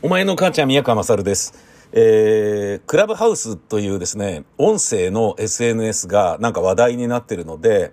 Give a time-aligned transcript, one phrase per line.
[0.00, 1.54] お前の母ちゃん宮川勝です。
[1.90, 7.92] えー、クラブハウスというですね、音声の SNS がなんか話題になってるので、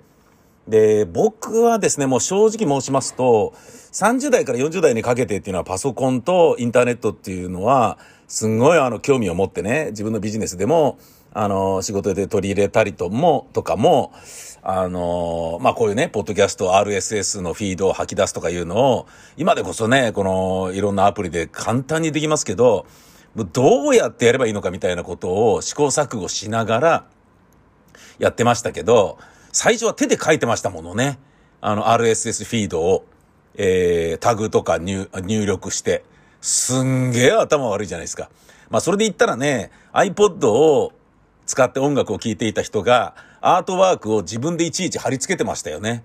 [0.68, 3.56] で、僕はですね、もう正直申しますと、
[3.92, 7.98] 30代から40代にかけてっていうのはパソコンとインターネットっていうのは、
[8.28, 11.00] すんごいあの興味を持ってね、自分のビジネスでも、
[11.34, 14.14] あの、仕事で取り入れたりとも、とかも、
[14.68, 19.08] あの、まあ、こういうね、ポッドキャスト RSS のフィードを吐き出すとかいうのを、
[19.38, 22.88] 今でこそね、この、いろんなアプリで簡単にできますけど、
[23.36, 27.06] どうやってやればいいのかみたいなことを試行錯誤しながら
[28.18, 29.20] やってましたけど、
[29.52, 31.20] 最初は手で書いてましたものね。
[31.62, 33.06] あの、RSS フィードを、
[33.54, 36.04] えー、タグとか入、入力して、
[36.42, 38.32] すんげえ頭悪いじゃないですか。
[38.72, 40.92] まあ、それで言ったらね、iPod を
[41.46, 43.14] 使って音楽を聴いていた人が、
[43.48, 46.04] アートワークを自分でいちいち貼り付けてましたよね。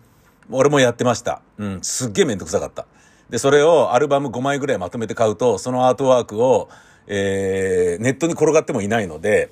[0.50, 1.40] 俺もやってました。
[1.56, 2.86] うん、すっげえめんどくさかった。
[3.30, 6.68] で、それをアルバム5枚ぐらいまとめて買うと、そのアートワークを、
[7.06, 9.50] えー、ネットに転がってもいないので、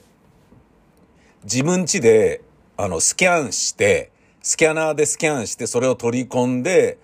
[1.44, 2.42] 自分家で、
[2.76, 6.98] あの、スキャンして、スキャナーでスキャンして、それを取り込んで、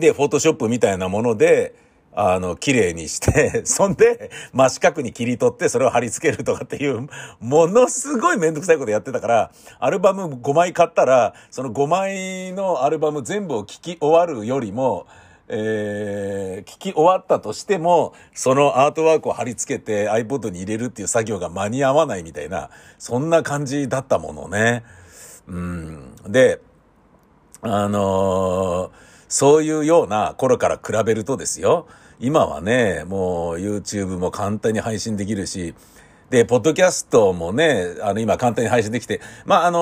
[0.00, 1.76] で、フォトショップみたいなもので、
[2.20, 15.06] あの、綺麗にして、 そんで、真四角に切り取って、それを貼り付けるとかっていう、ものすごいめんどくさいことやってたから、アルバム5枚買ったら、その5枚のアルバム全部を聴き終わるよりも、
[15.46, 24.82] えー、聞き終わったとしても、そのアートワークを貼り付けて iPod に入れるっていう作業が間に合わないみたいな、そんな感じだったものね。
[25.46, 26.16] うん。
[26.26, 26.60] で、
[27.62, 28.90] あのー、
[29.28, 31.86] そういうような頃から比べるとですよ、
[32.20, 35.74] 今はね、もう YouTube も簡単に配信できるし、
[36.30, 39.78] で、ポッドキャストもね、あの、今簡単に配信できて、まあ、あの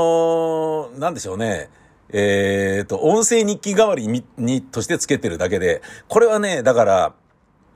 [0.95, 1.71] ー、なんでしょうね。
[2.11, 7.15] えっ、ー、と、音声日記代わりに、に、としてつけてるだけで、これはね、だから、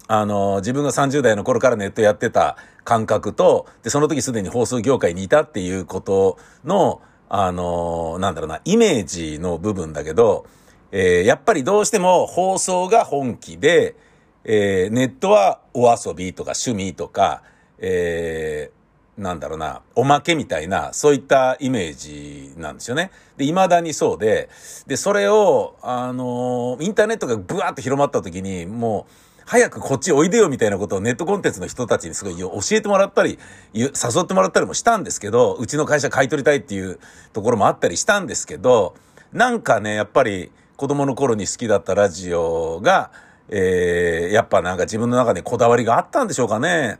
[0.07, 10.45] あのー、自分が30代の頃からネットやってた感覚と、で、その時すでに放送業界にいたっていうことの、あのー、なんだろうな、イメージの部分だけど、
[10.93, 13.97] えー、やっぱりどうしても放送が本気で、
[14.45, 17.43] えー、ネットはお遊びとか趣味とか、
[17.79, 23.11] えー、なんだろうな、おまけみたいな、そういったイメージなんですよね。
[23.37, 24.49] で、未だにそうで、
[24.87, 29.13] で、それを、あのー、インターネットがブワーッと広まった時に、もう、
[29.45, 33.37] 早くこっちおいでよみたいなことをネットコンテンツの人たちにすごい教えてもらったり、
[33.75, 33.91] 誘
[34.23, 37.01] ってもらったりもしたんですけど、うちの会社買い取りたいっていう
[37.33, 38.95] ところもあったりしたんですけど、
[39.33, 43.11] なんかね、やっぱり子供の頃に好きだったラジオが、
[43.51, 46.99] えー、やっぱなんか自分の中でこだわりがあったんでしょうかね。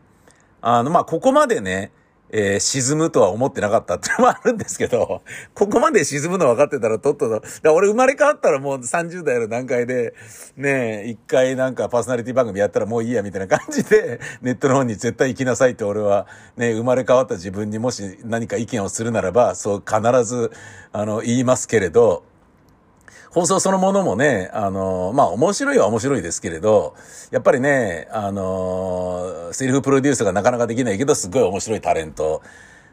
[0.61, 1.93] あの、まあ、ここまでね、
[2.33, 5.23] えー、沈むとは思ってなかったってのもあるんですけど、
[5.55, 10.15] ここまで沈むの分かってたらとっとと、俺生まれ変わったらもう30代の段階で、
[10.57, 20.53] ね一回なんかパーソナリティ番組やったらもういいやみたいな感じで、 ネットの方に絶対行きなさいって俺は、ね、生まれ変わった自分にもし何か意見をするならば、そう必ず、
[20.93, 22.23] あの、言いますけれど、
[23.31, 26.95] 放送そのものもね、あの、まあ面白いは面白いですけれど、
[27.31, 32.43] やっぱりね、あの、セリフプロデュースがなかなかできないけど、すごい面白いタレント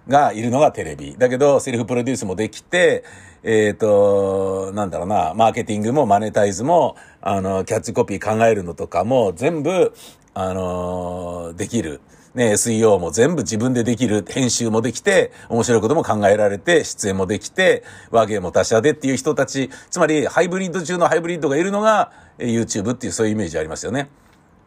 [0.07, 1.15] がいるのがテレビ。
[1.17, 3.03] だけど、セリフプロデュースもできて、
[3.41, 9.93] えっ、ー、と、なんだろうな、マーケティングもマネタイズも、あの、キャッチコピー考えるのとかも全部、
[10.35, 11.99] あの、できる。
[12.37, 24.11] ね、SEO も全部自分でできる、編集もできて、面白いことも考えられて、出演もできて、和芸も他社でっていう人たち、つまりハイブリッド中のハイブリッドがいるのが YouTube っていうそういうイメージありますよね。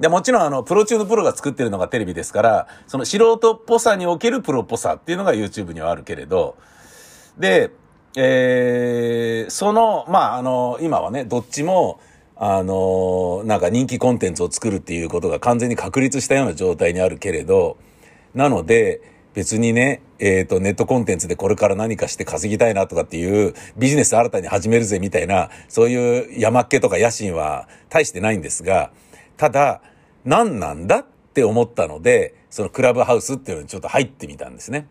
[0.00, 6.56] で、もちろんあの、プロ中のプロが作ってるのがテレビですから、その素人っぽさにおけるプロっぽさっていうのが YouTube にはあるけれど、
[7.38, 7.70] で、
[8.16, 12.00] えー、その、まあ、あの、今はね、どっちも、
[12.42, 17.76] あの、なんか人気コンテンツを作るっていうことが完全に確立したような状態にあるけれど、
[18.34, 19.02] なので、
[19.34, 28.90] 別にね、えっ、ー、と、ネットコンテンツでこれから何かして稼ぎたいなとかっていうビジネス新たに始めるぜみたいな、そういう山っ気とか野心は大してないんですが、
[29.36, 29.82] ただ、
[30.24, 34.88] 何なんだって思ったので、そのクラブハウスっていうのにちょっと入ってみたんですね。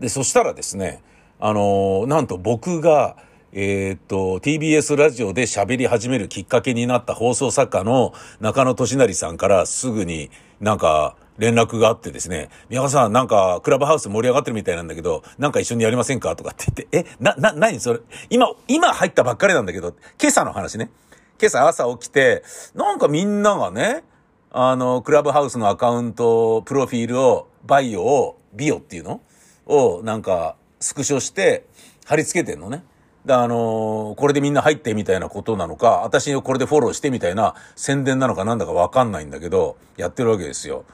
[0.00, 1.00] で、そしたらですね、
[1.38, 3.16] あのなんと僕が、
[3.52, 10.30] えー、っと、TBS ラジオで喋り始めるきっかけになった放送作家の中野俊成さんからすぐに
[10.60, 16.36] なんか連絡があってですね、宮川さんなんかクラブハウス盛り上がってるみたいなんだけど、なんか一緒にやりませんか？
[16.36, 17.80] とかって言って、え、な、な、何？
[17.80, 20.90] それ今、今入ったばっかりなんだけど、今朝の話ね。
[21.40, 22.42] 今朝朝起きて、
[22.74, 24.04] なんかみんながね、
[24.50, 29.22] あの、クラブハウスのアカウント、プロフィールを、バイオを、ビオっていうの？
[29.64, 31.64] を、なんか、スクショして、
[32.04, 32.84] 貼り付けてんのね。
[33.28, 40.84] で、あのーこれでみんな入ってみたいなことなのか、私をこれでフォローしてみたいな宣伝なのかなんだかわかんないんだけど、やってるわけですよ。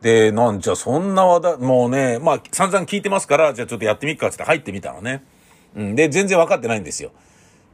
[0.00, 5.22] で、なんじゃ、そんな話題、もうね、まあ、散々聞いてますから、じゃあちょっとやってみっかってって入ってみたのね。
[5.76, 5.94] うん。
[5.94, 7.12] で、全然分かってないんですよ。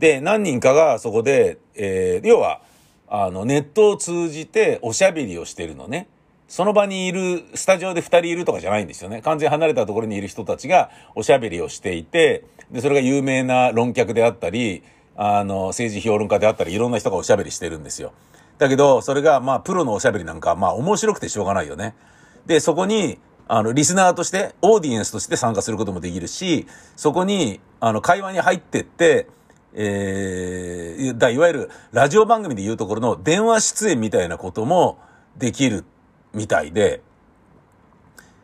[0.01, 2.63] で、何人かがそこで、えー、要は、
[3.09, 6.09] あの、ネットを通じておしゃべりをしてるのね。
[6.50, 9.23] その場にいる、スタジオで二人いるとかじゃないんですよね。
[9.23, 14.82] 完全離れたところにいる人たちがおしゃべりをしていて、で、それが有名な論客であったり、
[15.14, 18.12] あの、政治評論家であったり、いろんな人がおしゃべりしてるんですよ。
[18.58, 21.94] だけど、それが、まあ、プロのおしゃべりなんか、まあ、面白くてしょうがないよね。
[22.47, 29.29] で、そこに、あの、リスナーとして、オーディエンスとして参加することもできるし、そこに、あの、会話に入ってって、
[29.73, 34.99] えー、だいわゆるラジオ番組で言うところの電話出演みたいなことも
[35.37, 35.85] できる
[36.35, 37.03] みたいで、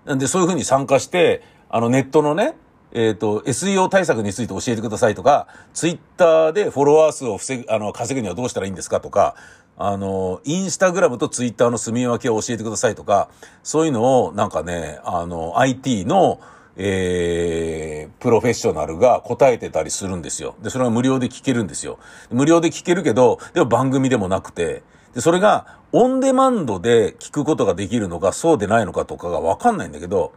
[0.04, 2.54] なんでそういうふうに参加して、あのネットのね、
[2.92, 9.34] えっ、と、SEO 対策について教えてくださいとか、ツイッターでフォロワー数を防ぐ、あの、稼ぐにはどうしたらいいんですかとか、
[9.76, 13.28] あの、インスタグラムとツイッターの住み分けを教えてくださいとか、
[13.62, 16.40] そういうのをなんかね、あの、IT の、
[16.76, 20.54] えー、プロフェッショナルが答えてたりするんですよ。
[20.62, 21.98] で、それは無料で聞けるんですよ。
[22.30, 24.82] 無料で聞けるけど、でも番組でもなくて、
[25.16, 30.34] で、それがオンデマンドで聞くことができるのか、そうでないのかとかがわかんないんだけど、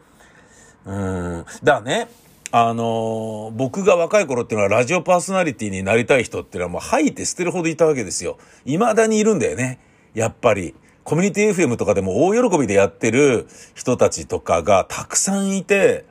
[0.85, 1.45] うん。
[1.61, 2.07] だね、
[2.51, 8.37] あのー僕が若い頃っていうのはラジオパーソナリティになりたい人っていうのはもう吐いて捨てるほどいたわけですよ。
[8.63, 9.79] 未だにいるんだよね。
[10.13, 10.73] やっぱり。
[11.03, 16.05] コミュニティ FM とかでも大喜びでやってる人たちとかがたくさんいて、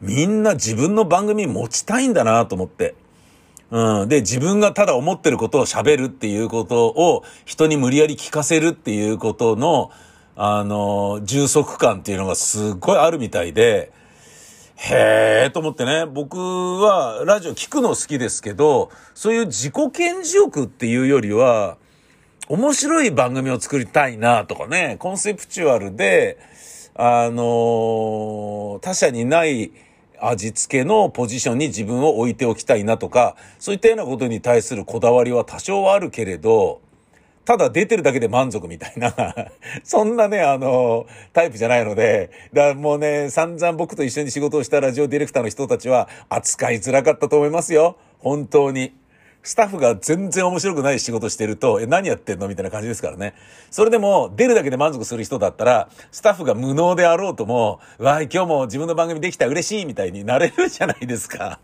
[0.00, 2.96] みんな自分の番組持ちたいんだなと思って。
[3.70, 4.08] うん。
[4.08, 9.90] で、自分がただ思ってることを喋るっていうことを人に無理やり聞かせるっていうことの、
[10.36, 13.92] あの、充足感っていうのがすっごいあるみたいで、
[14.76, 21.76] へえと思ってね、僕はラジオ聞くの好きですけど、そういう自己顕示欲っていうよりは、
[22.48, 26.38] 面白い番組を作りたいなとかね、コンセプチュアルで、
[26.94, 29.72] あのー他社にない
[30.20, 36.80] 味付けのポジションに自分を置いておきたいなとか、そういったようなことに対するこだわりは多少はあるけれど、
[37.44, 39.12] ただ出てるだけで満足みたいな、
[39.82, 47.96] そんなね、あの、タイプじゃないので、だからもうね、散々僕と一緒に仕事をしたラジオディレクターの人たちは扱いづらかったと思いますよ。
[48.18, 48.99] 本当に。
[49.42, 53.34] スタッフが全然面白くない仕事してると、え、何やってんのみたいな感じですからね。
[53.70, 61.58] それでも、出るだけで満足する人だったら、スタッフが無能であろうとも、わい、今日も自分の番組できた嬉しいみたいになれるじゃないですか。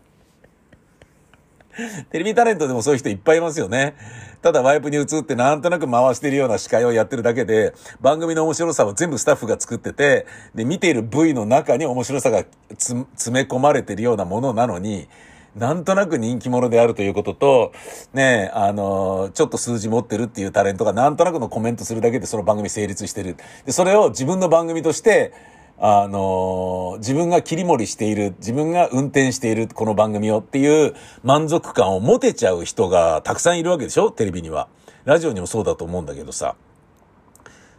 [2.09, 3.95] テレビタレントでもそういう人いっぱいいますよね。
[4.41, 10.25] ただワイプに映ってなんとなく回してるような司会をやってるだけで、番組の面白さは全部スタッフが作ってて、
[10.55, 15.07] で、見ている部位の中に面白さが詰め込まれてるようなものなのに、
[15.57, 17.71] なんとなく人気者であるということと、
[18.13, 23.37] ねあのちょっと数字持ってるっていうタレントがなんとなくのコメントするだけでその番組成立してる。
[23.65, 25.33] で、それを自分の番組として、
[25.79, 34.11] あの自分が切り盛りしている、自分が運転しているこの番組をっていう満足感を持てちゃう人がたくさんいるわけでしょ？
[34.11, 34.69] テレビには。
[35.05, 36.55] ラジオにもそうだと思うんだけどさ。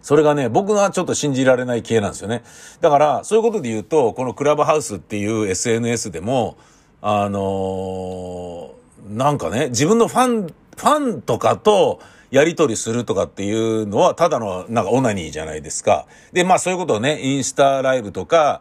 [0.00, 2.42] それがね、僕がちょっと信じられない系なんですよね。
[2.80, 6.56] だから、そういうことで言うと、このクラブハウスっていう SNS でも、
[7.00, 8.78] あのー
[9.08, 12.00] なんかね、自分のファン、ファンとかと
[12.30, 16.06] やり取りするとかっていうのは、ただの、なんかオナニーじゃないですか。
[16.32, 18.60] で、まあそういうことをね、インスタライブとか、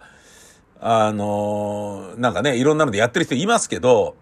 [0.79, 4.15] あのーなんかね、いろんなのでやってる人いますけど、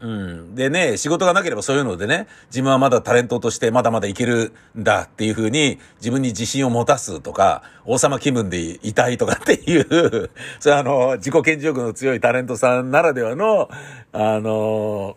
[0.00, 0.54] うん。
[0.54, 13.68] でね、仕事がなければそういうのでね、自分はまだタレントとしてまだまだいけるんだっていうふうに自分に自信を持たすとか、王様気分でいたいとかっていう、 それはあの、自己顕示欲の強いタレントさんならではの、
[14.12, 15.16] あの、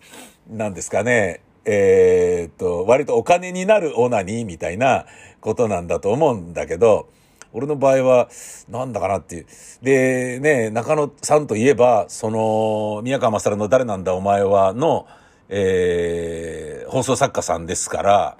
[0.49, 5.05] なんですかね、えーっと、割とお金になるオナニーみたいな
[5.41, 7.07] ことなんだと思うんだけど、
[7.53, 8.29] 俺の場合は、
[8.69, 9.45] なんだかなっていう。
[9.81, 15.07] で、ね、中野さんといえば、その、宮川勝の誰なんだお前はの、
[15.49, 18.37] えー、放送作家さんですから、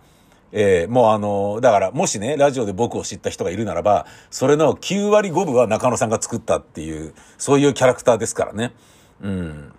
[0.54, 8.74] えー、もうあの、だから、もしね、ラジオで僕を知った人がいるならば、それの9割5分は中野さんが作ったっていう、そういうキャラクターですからね。
[9.22, 9.74] うん。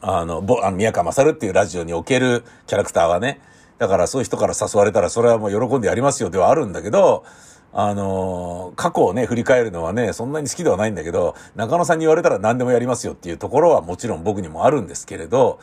[0.00, 3.40] あの、ぼ、あの、宮川勝っていうラジオにおけるキャラクターはね。
[3.78, 7.24] だからそういう人から誘われたら、それはもう喜んでやりますよではあるんだけど、
[7.72, 15.58] あの過去をね、振り返るのはね、そんなに好きではないんだけど、中野さんに言われたら何でもやりますよっていうところはもちろん僕にもあるんですけれど、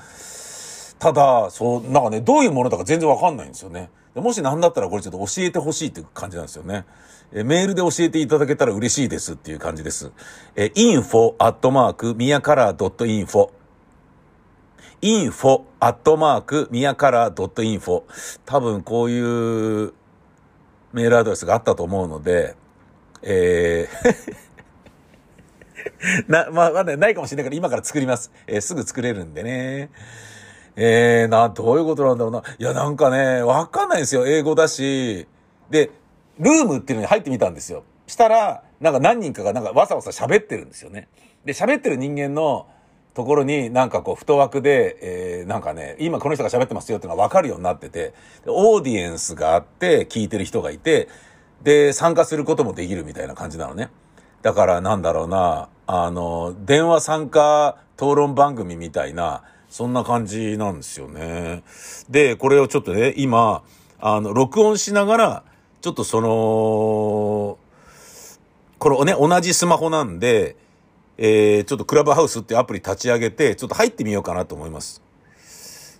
[0.99, 3.89] ただ、そう、なんかね、どういうものだか全然わかんないんですよね。
[4.15, 6.85] もし何だったらこれちょっと教えてほしいっていう感じなんですよね。
[7.33, 10.11] えメールで教えていただけたら嬉しいですっていう感じです。
[10.55, 13.49] え info アットマーク、ミヤカラー .info
[15.01, 18.03] info アットマークミヤカラー .info
[18.45, 19.93] 多分こういう
[20.95, 22.55] メールアドレスがあったと思うので、
[23.21, 24.35] えー
[26.27, 28.31] な、まあ、まだないかもしれないから今から作ります。
[28.47, 29.89] えー、すぐ作れるんでね。
[30.77, 32.43] えー、な、どういうことなんだろうな。
[32.57, 34.25] いや、なんかね、わかんないんですよ。
[34.25, 35.27] 英語だし。
[35.69, 35.91] で、
[36.39, 37.83] ルームっていうのに入ってみたんですよ。
[38.07, 41.09] したら、なんか何人かがなんかわさわさ喋ってるんですよね。
[41.43, 42.67] で、喋ってる人間の
[43.15, 48.13] ところになんかこう、太枠で、えー、なんかね、今この人が喋ってますよっていうのがわかるようになってて、
[48.45, 51.07] オーディエンスがあって、聞いてる人がいて、
[51.63, 53.89] で、参加することもできるみたいな感じなのね。
[54.41, 61.63] だからなんだろうな、あの、電話参加討論番組みたいな、そんな感じなんですよね。
[62.09, 63.63] で、これをちょっとね、今、
[64.01, 65.43] あの、録音しながら、
[65.79, 67.57] ちょっとその、
[68.77, 70.57] これね、同じスマホなんで、
[71.17, 75.01] えー、ちょっとクラブハウスっていうアプリ立ち上げて、ちょっと入ってみようかなと思います。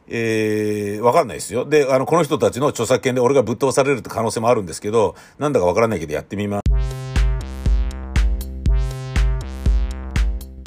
[0.08, 1.66] えー、わかんないですよ。
[1.66, 6.62] で、あの、この人たちの著作権で俺がぶっ通されるって可能性もあるんですけど、なんだかわからないけどやってみます。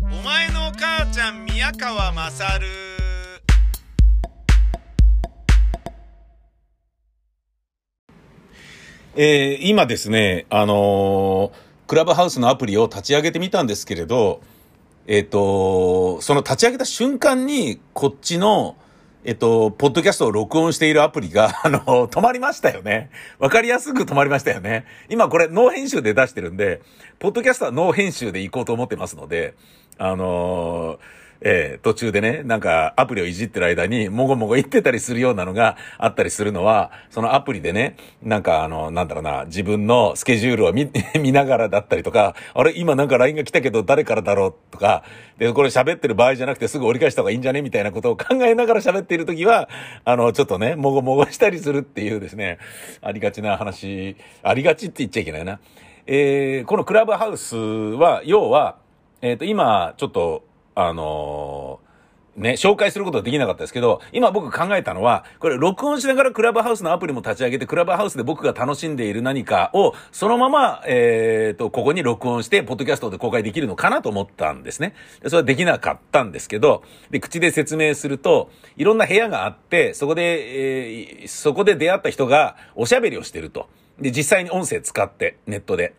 [0.02, 2.66] お前の母ちゃん宮川まさる
[9.20, 14.42] えー、今ですね、あのー、クラブハウスのアプリを立ち上げてみたんですけれど、
[15.06, 18.76] えっ、と、その立ち上げた瞬間に、こっちの、
[19.24, 23.08] えっと、ポッドキャストを録音しているアプリが、 あの、止まりましたよね。
[23.38, 24.84] わかりやすく止まりましたよね。
[25.08, 26.82] 今これ、ノー編集で出してるんで、
[27.18, 29.54] ポッドキャストはノー編集で行こうと思ってますので、
[29.96, 40.90] あのーえー、途中でね、なんかアプリをいじってる間にもごもご言ってたりするようなのがあったりするのは、そのアプリでね、なんかあの、なんだろうな、自分のスケジュールを見、
[41.20, 45.04] 見ながらだったりとか、あれ、今なんか LINE が来たけど誰からだろうとか、
[45.38, 47.62] で、これ喋ってる場合じゃなくてすぐ折り返した方がいいんじゃね？
[47.62, 49.68] みたいなことを考えながら喋っているときは、
[50.04, 52.58] あの、ちょっとね、もごもごしたりするっていうですね、
[53.00, 55.60] ありがちな話、ありがちって言っちゃいけないな。
[56.06, 58.78] えー、このクラブハウスは、要は、
[59.20, 60.47] えっ、ー、と、今、ちょっと、
[60.80, 74.94] あのー、ね、紹介することはできなかったですけど、今僕考えたのは、これ録音しながらクラブハウスのアプリも立ち上げて、クラブハウスで僕が楽しんでいる何かを、そのまま、えっ、ー、と、ここに録音して、ポッドキャストで公開できるのかなと思ったんですね。
[75.20, 83.68] でそれはできなかったんですけど、で、口で説明すると、いろんな部屋があって、そこで、えー、そこで出会った人がおしゃべりをしてると。
[83.98, 85.94] で、実際に音声使って、ネットで。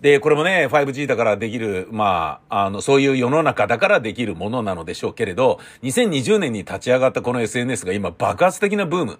[0.00, 9.18] で、これもね、5G だからできる、まあ、あの、そういう世の中だからできるものなのでしょうけれど、2020年に立ち上がったこの SNS が今爆発的なブーム。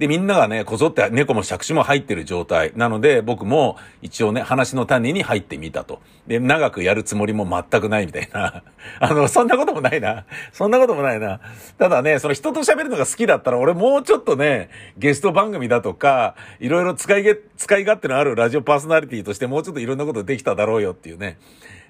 [0.00, 2.72] で、みんながね、こぞって猫も借子も入ってる状態。
[2.74, 6.00] なので、僕も一応ね、話の種に入ってみたと。
[6.26, 8.62] で、長くやるつもりも全くないみたいな。
[8.98, 10.24] あの、そんなこともないな。
[10.54, 11.40] そんなこともないな。
[11.76, 21.36] ただね、その人と喋るのが好きだったら、俺もうちょっとね、ゲスト番組だとか、いろいろ使いげ、使い勝手のあるラジオパーソナリティとしてもうちょっといろんなことできただろうよっていうね。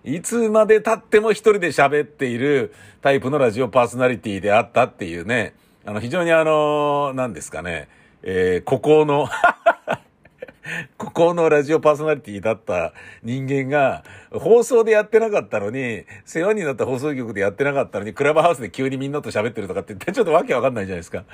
[0.03, 5.55] いつまで経っても一人で喋っているタイプのラジオパーソナリティであったっていうね。
[5.85, 7.89] あの、非常にあの、何ですかね。
[8.23, 9.29] えー、孤高の
[10.99, 21.25] 孤高のラジオパーソナリティだった人間が、放送でやってなかったのに、世話になった放送局でやってなかったのに、クラブハウスで急にみんなと喋ってるとかって言ってちょっとわけわかんないじゃないですか。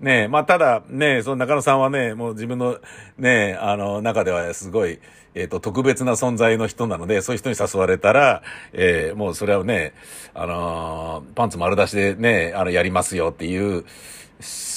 [0.00, 2.78] ねえ、まあ、ただ、ねえ、その中野さんはね、もう自分の、
[3.18, 4.98] ねえ、あの、中ではすごい、
[5.34, 9.92] えっ、ー、と、特別な存在の人なので、そういう人に誘われたら、えー、もうそれはね、
[10.32, 13.84] あのー、パンツ丸出しでね、あの、やりますよっていう、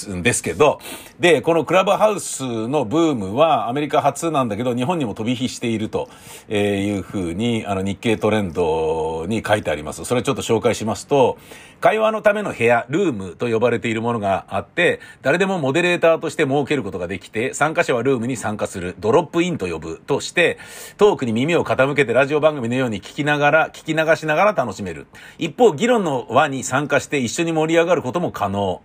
[0.09, 0.79] んですけど、
[1.19, 6.09] で、このクラブハウスのブームはアメリカ初なんだけど、日本にも飛び火していると
[6.49, 10.05] いうふうに、あの日経トレンドに書いてあります。
[10.05, 11.37] それちょっと紹介しますと、
[11.79, 20.57] 会話のための部屋、ルームと呼ばれているものがあって、誰でもモデレーターとして設けることができて、参加者はルームに参加する、ドロップインと呼ぶとして、
[20.97, 25.07] トークに耳を傾けてラジオ番組のように聞きながら、聞き流しながら楽しめる。
[25.37, 28.81] 一方、議論の輪に参加して一緒に盛り上がることも可能。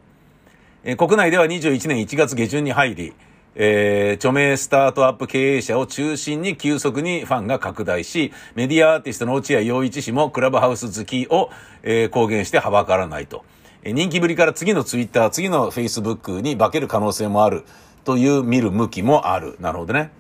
[0.85, 3.13] え、国内では21年1月下旬に入り、
[3.57, 11.51] えー、著名スタートアップ経営者を中心に急速にファンが拡大し、メディアアーティストの落合陽一氏もクラブハウス好きを、
[11.83, 13.45] えー、公言してはばからないと。
[13.83, 17.65] えー、人気ぶりから次のツイッター、次のフェイスブックに化ける可能性もある
[18.05, 19.57] という見る向きもある。
[19.59, 20.13] なるほどね。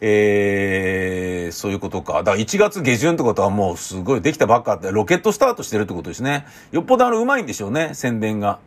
[0.00, 2.18] えー、そういうことか。
[2.18, 6.46] だから1月下旬ってことはもうすごいできたばっかって、ロケットスタートしてるってことですね。
[6.70, 8.60] よっぽどあの、うまいんでしょうね、宣伝が。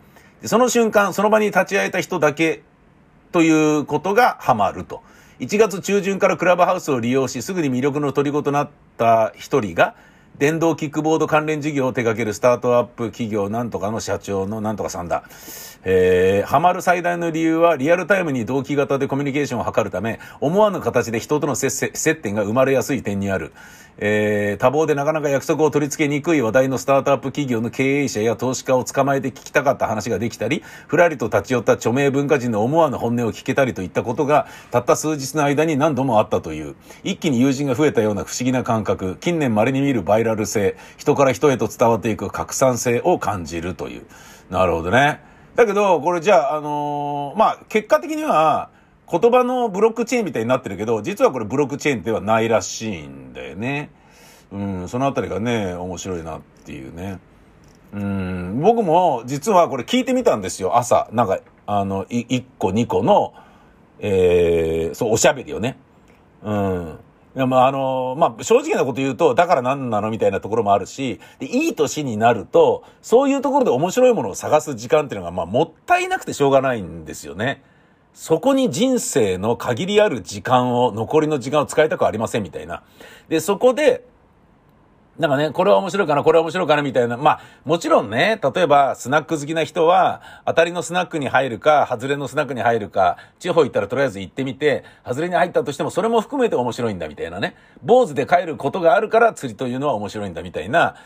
[0.44, 2.62] その瞬間、その場に立ち会えた人だけ
[3.30, 5.02] ということがハマると。
[5.40, 9.94] 1月中旬からクラブハウスを利用し、すぐに魅力の虜となった一人が、
[10.38, 15.24] 電動キックボード関連事業を手掛けるスタートアップ企業なんとかの社長のなんとかさんだ。
[15.84, 23.52] えー、ハマる最大の理由はリアルタイムに同期型でコミュニケーションを図るため、思わぬ形で人との接接点が生まれやすい点にある。
[23.98, 44.06] えー、多忙でなかなか約束を取り付けにくい話題のスタートアップ企業の経営者や投資家を捕まえて聞きたかった話ができたり、ふらりと立ち寄った著名文化人の思わぬ本音を聞けたりといったことが、たった数日の間に何度もあったという、一気に友人が増えたような不思議な感覚、近年稀に見るバイラル性、人から人へと伝わっていく拡散性を感じるという。
[44.50, 45.20] なるほどね。
[45.54, 48.70] だけど、これじゃあ、あのー、まあ、結果的には、
[49.12, 53.90] 言葉のブロックチェーンみたいになってるけど、実はこれブロックチェーンではないらしいんだよね。
[54.50, 57.18] うん、そのあたりがね、面白いなっていうね。
[57.92, 61.08] うん、僕も実はこれ聞いてみたんですよ、朝。
[61.12, 63.34] なんか、あの、1個2個の、
[63.98, 65.76] えー、そう、おしゃべりをね。
[66.42, 66.98] うん。
[67.34, 77.62] でもあの、まあ、正直なこと言うと、だから何なのみたいなところもあるし、で、いい年になると、そういうところで面白いものを探す時間っていうのが、まあ、もったいなくてしょうがないんですよね。
[78.14, 82.82] そこに人生の限りある時間を、残りの時間を使いたくありませんみたいな。
[83.28, 84.04] で、そこで、
[85.18, 87.16] なんかね、これは面白いかな、これは面白いかな、みたいな。
[87.18, 97.56] まあ、もちろんね、例えば、スナック好きな人は、当たりのスナックに入るか、外れのスナックに入るか、地方行ったらとりあえず行ってみて、外れに入ったとしても、それも含めて面白いんだ、みたいなね。
[97.82, 100.96] 坊主で帰ることがあるから釣りというのは面白いんだ、みたいな。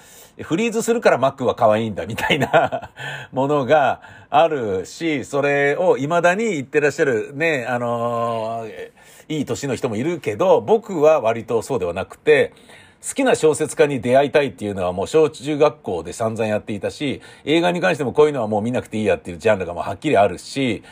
[0.43, 2.91] フリーズするからマックは可愛いんだ、みたいな
[3.33, 8.91] ものがあるし、それを未だに言ってらっしゃる、ね、あのー、
[9.29, 12.53] いい年の人もいるけど、僕は割とそうではなくて、
[13.03, 20.83] 好きな小説家に出会いたいっていうのはもう小中学校で散々やっていたし、映画に関してもこういうのはもう見なくていいやっていうジャンルがもうはっきりあるし、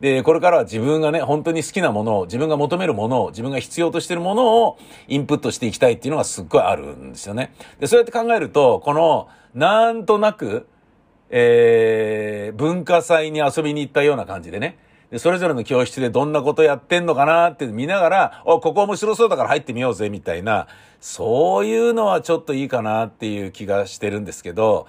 [0.00, 7.54] で、これからは自分がね、本当に好きなものを、自分が求めるものを、自分が必要としてるものをインプットしていきたいっていうのがすっごいあるんですよね。
[7.78, 10.66] で、そうやって考えると、この、なんとなく、
[11.30, 14.76] えー、文化祭に遊びに行ったような感じでね、
[15.12, 20.68] で、それぞれの教室でどんなことやってんのかなって見ながら、お、ここ面白そうだから入ってみようぜ、みたいな、
[21.00, 24.86] そういうのはちょっといいかなっていう気がしてるんですけど、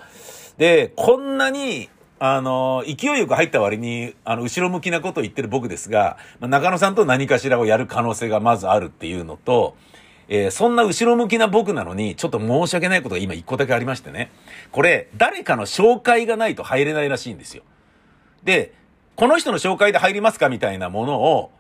[0.58, 9.76] で、こんなに、あの、勢いよく入った割に、あの、後ろ向きなことを言ってる僕ですが、まあ、中野さんと何かしらをやる可能性がまずあるっていうのと、
[10.30, 14.32] えー、そんな後ろ向きな僕なのに、ちょっと申し訳ないことが今一個だけありましてね。
[14.72, 17.64] これ、誰かの紹介がないと入れないらしいんですよ。
[18.46, 18.74] で、
[19.16, 21.52] この人の紹介で入りますかみたいなものを、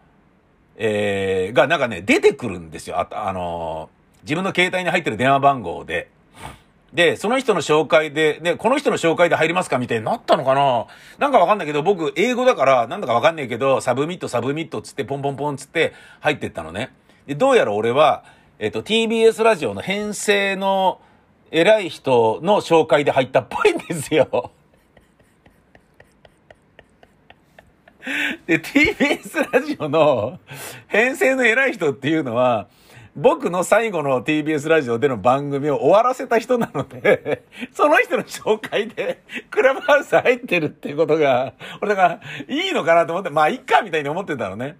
[0.76, 3.00] えー、がなんかね、出てくるんですよ。
[3.00, 3.90] あ、あの、
[4.24, 6.10] 自分の携帯に入ってる電話番号で。
[6.94, 10.86] で、その人の紹介で、ね、この人の紹介で入りますかみたいになったのかな？
[11.18, 16.94] なんかわかんないけど、僕、英語だから、なんだかわかんないけど、 submit、submit つって、ポンポンポンつって入ってったのね。
[17.26, 18.24] で、どうやら俺は、
[18.60, 21.02] えっ、と、TBS ラジオの編成の
[21.52, 24.52] 偉い人の紹介で入ったっぽいんですよ。
[28.46, 30.40] で、TBS ラジオの
[30.88, 32.68] 編成の偉い人っていうのは、
[33.16, 44.78] 僕の最後の TBS ラジオでの番組を終わらせた人なので、その人の紹介で、クラブハウス入ってるっていうことが、俺だから、いいのかなと思って、まあ、いっかみたいに思ってたのね。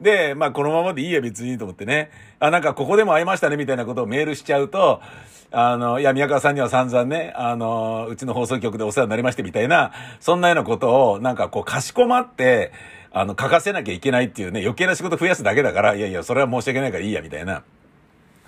[0.00, 2.10] で、まあ、このままでいいや別にと思ってね。
[2.38, 5.00] あ、なんかここでも会いましたねみたいなことをメールしちゃうと、
[5.52, 12.72] あの、いや、宮川さんには散々ね、あの、うちの放送局でお世話になりましてみたいな、そんなようなことを、なんかこう、かしこまって、
[13.12, 17.62] あの、書かせなきゃいけないっていうね、余計な仕事増やすだけだから、いやいや、それは申し訳ないからいいや、みたいな。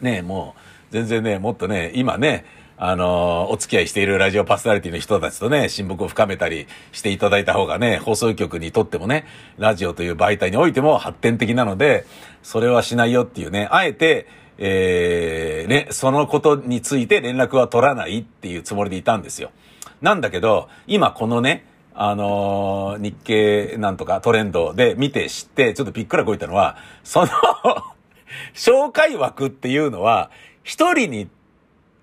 [0.00, 0.54] ねえも
[0.90, 2.44] う、全然ね、もっとね、今ね、
[2.84, 9.24] あのお付き合いしているラジオパーソナリティの人たちとね、親睦を深めたりしていただいた方がね、放送局にとってもね、
[9.56, 12.06] ラジオという媒体においても発展的なので、
[12.42, 14.26] それはしないよっていうね、あえて、
[14.58, 19.52] えー、ね、そのことについて連絡は取らないっていうつもりでいたんですよ。
[20.00, 27.28] なんだけど、今このね、あのー、日経なんとかトレンドで見て知って、ちょっとびっくらこいたのは、その
[28.54, 30.30] 紹介枠っていうのは、
[30.62, 31.28] 一人に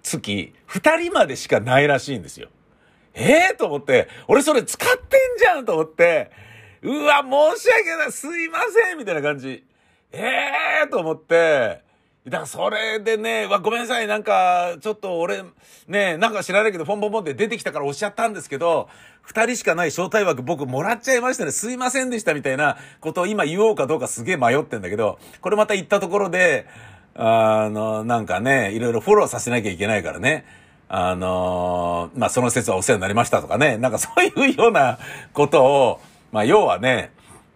[0.04, 2.50] つき二人までしかないらしいんですよ。
[3.14, 6.32] ええー、と思って、俺それ使ってんじゃんと思って、
[6.82, 9.64] うわ、申し訳ない、すいませんみたいな感じ。
[10.12, 10.52] え
[10.84, 11.82] えー、と思って、
[12.26, 15.44] だからそれでね、わ、ごめんなさい、なんか、ちょっと俺、
[15.88, 18.90] ね、なんか知らないけど、ポンポンポンって出てきたからおっしゃったんですけど、
[19.30, 26.66] 二人しかない招待枠僕もらっちゃいましたね、すいませんでしたみたいなことを今言おうかどうかすげえ迷ってんだけど、これまた言ったところで、
[27.14, 30.46] あの、なんかね、いろいろフォローさせなきゃいけないからね。
[30.92, 34.98] あのまあ、その説はお世話になりましたとかね、なんかそういうような
[35.34, 37.12] ことを、まあ、要はね、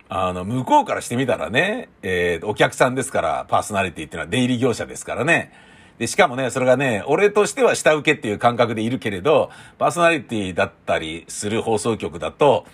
[0.10, 5.52] あの、向こうからしてみたらね、えー、お客さんですから、パーソナリティっていうのは出入り業者ですからね。
[5.98, 12.66] で、しかもね、それがね、俺としては下請けっていう感覚でいるけれど、パーソナリティだったりする放送局だと、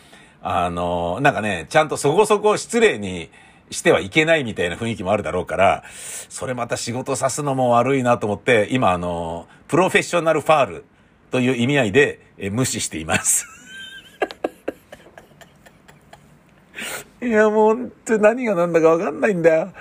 [0.41, 3.29] あの、なんかね、ちゃんとそこそこ失礼に
[3.71, 5.84] してはいけないみたいな雰囲気もあるだろうから、
[6.29, 10.86] それまた仕事さすのも悪いなと思って、今あの、プロフェッショナルファール
[11.32, 13.59] という意味合いで、え無視しています。
[17.21, 19.73] いや、もう本当何が何だかわかんないんだよ。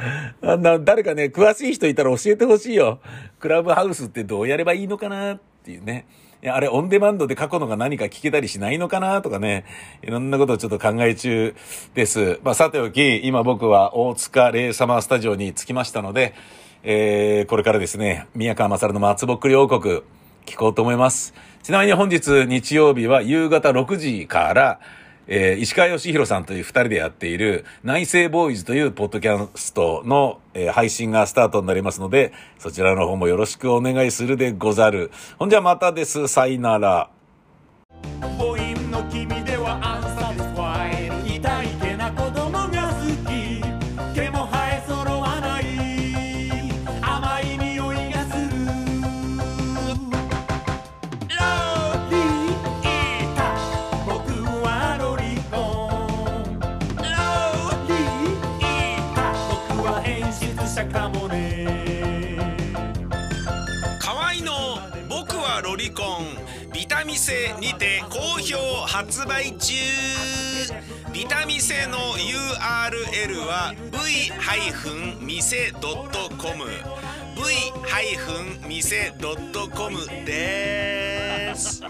[0.43, 2.99] あんな、誰かね、詳しい人いたら教えてほしいよ。
[3.39, 6.07] クラブハウスってどうやればいいのかなっていうね。
[6.43, 9.65] いや、あれ、オンデマンドで過去のが何か聞けたりしないのかなとかね、
[10.03, 11.55] いろんなことをちょっと考え中
[11.95, 12.41] です。
[12.43, 16.35] まあ、さておき、今僕は大塚レイサマースタジオに着きましたので、
[16.83, 20.03] えー、これからですね、宮川勝の松ぼっくり王国、
[20.47, 21.35] 聞こうと思います。
[21.63, 24.81] ちなみに本日日曜日は夕方6時から、
[25.29, 35.11] えー、石川義弘さんという二人でやっている内政ボーイズというポッドキャストの、えー、配信がスタートになりますので、そちらの方もよろしくお願いするでござる。
[35.39, 36.27] ほんじゃまたです。
[36.27, 37.11] さいなら。
[60.79, 61.67] たかもね。
[64.01, 64.79] 河合の
[65.11, 66.39] 「僕はロリコン」
[66.73, 69.75] ビタミンセにて好評発売中。
[71.13, 74.55] ビタミンセの URL は v-mise.com
[78.69, 81.83] v-mise.com です。